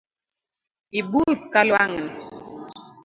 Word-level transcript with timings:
Ibuth 0.99 1.43
kalwangni 1.53 2.09